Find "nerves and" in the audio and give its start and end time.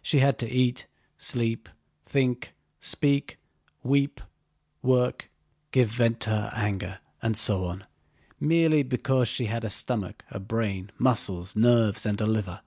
11.54-12.18